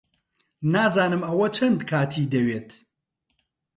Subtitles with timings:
[0.73, 2.69] نازانم ئەوە چەند کاتی دەوێت.